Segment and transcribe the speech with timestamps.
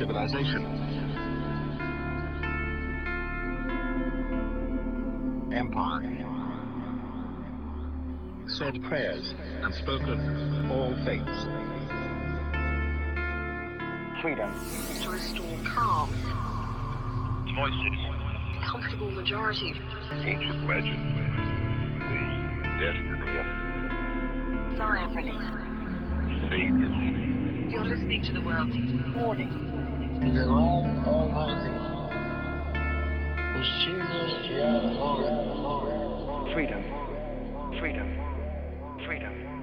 [0.00, 0.64] civilization,
[5.52, 6.24] empire,
[8.46, 11.44] said prayers and spoken all faiths.
[14.22, 14.50] freedom,
[15.02, 16.08] to restore calm,
[17.54, 17.98] Voices.
[18.64, 19.74] comfortable majority,
[20.24, 20.98] Ancient legend.
[22.62, 23.46] The destiny of
[24.78, 25.10] Zion
[26.48, 27.70] saviors.
[27.70, 28.70] You're listening to the world.
[29.14, 29.69] Warning.
[30.20, 30.80] The are all.
[36.52, 36.82] freedom,
[37.80, 38.08] freedom, freedom,
[39.06, 39.59] freedom,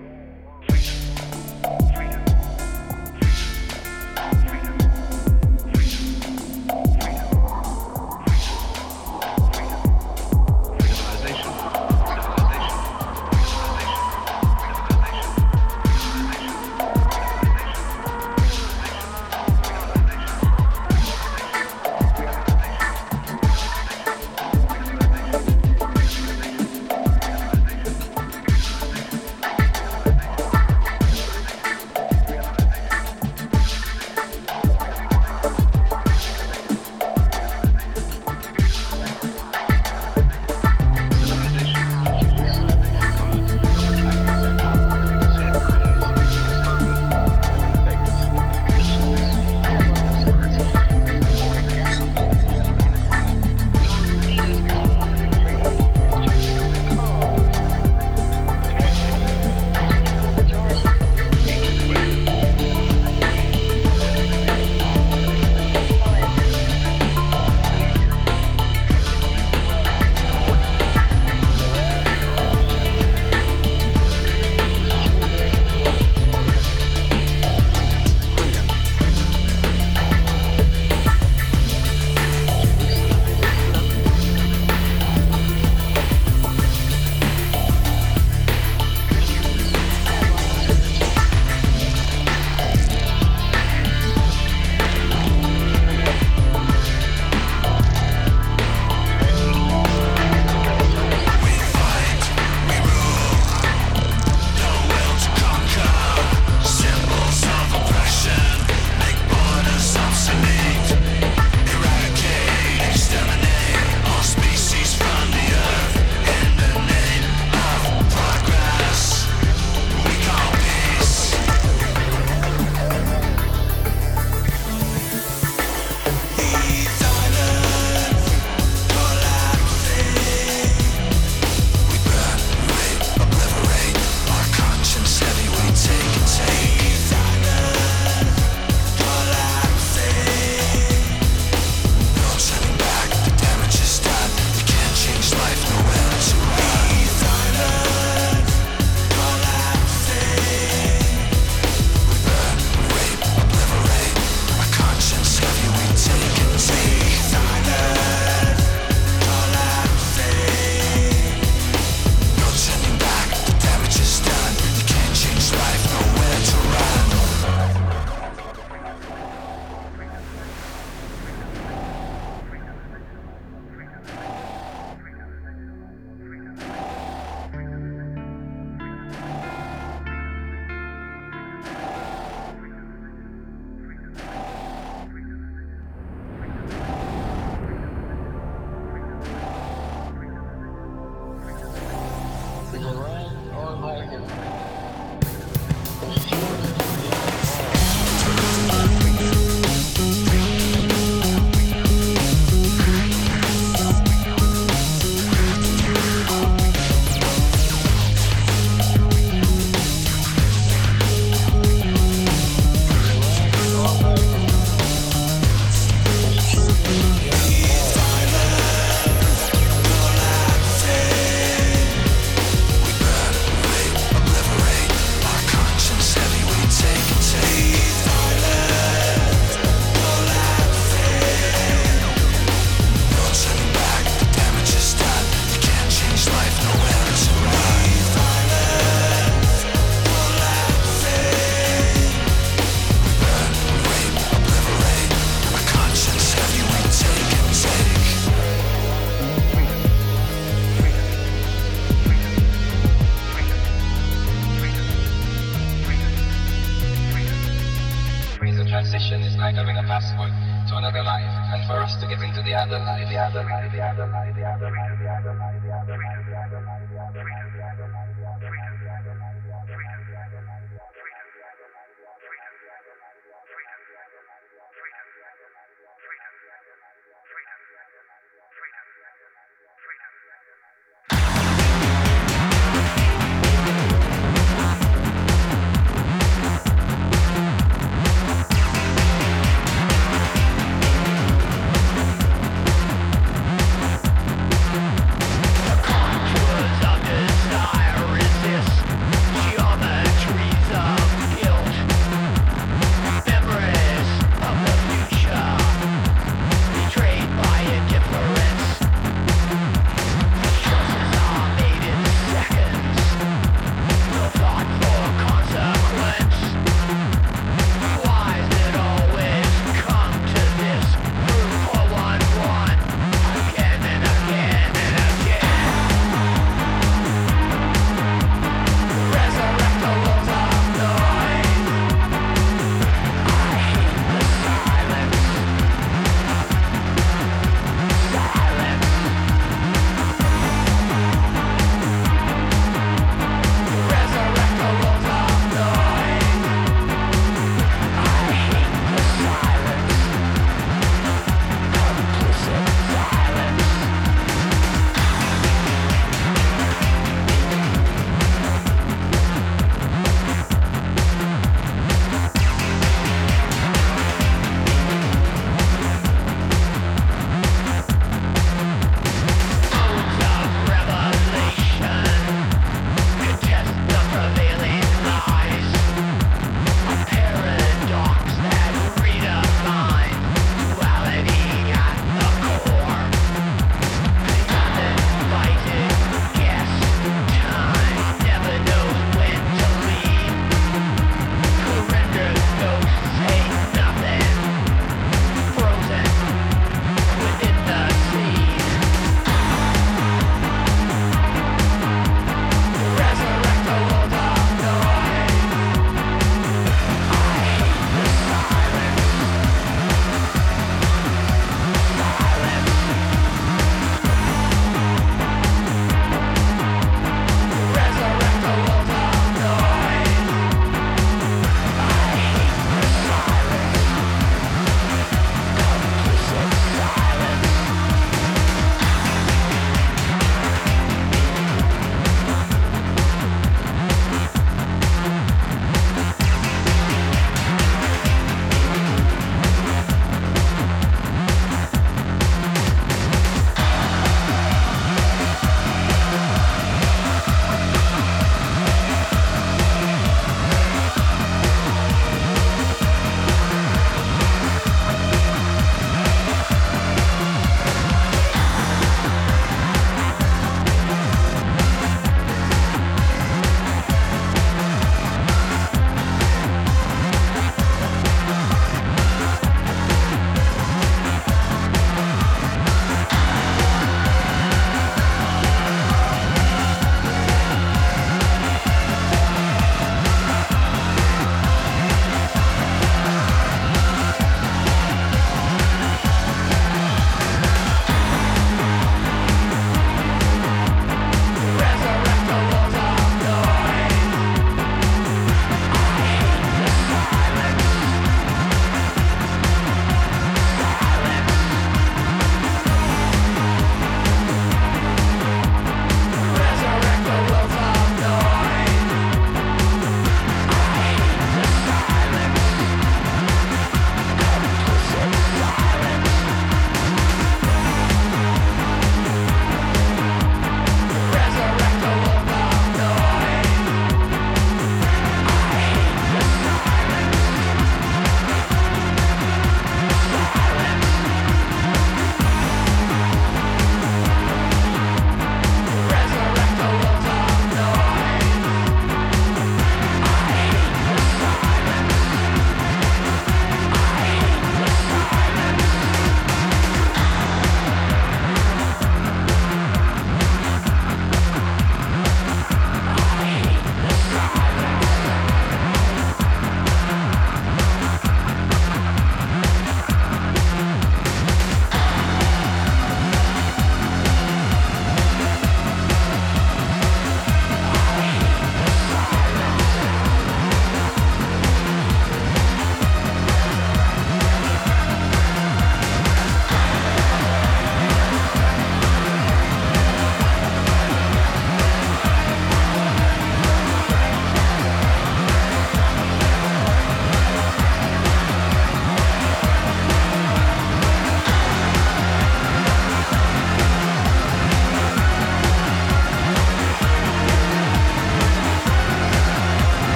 [258.90, 260.32] transition is like having a passport
[260.70, 263.70] to another life, and for us to get into the other life, the other life,
[263.74, 265.57] the other life, the other life, the other life.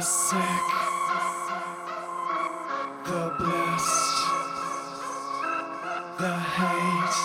[0.00, 0.40] the sick,
[3.04, 4.24] the blessed,
[6.16, 7.20] the hate,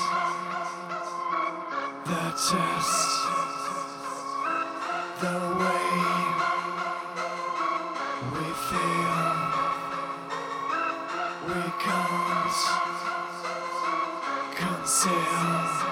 [2.05, 3.27] the test,
[5.21, 5.87] the way
[8.33, 9.23] we feel,
[11.47, 12.57] we can't
[14.57, 15.84] conceal.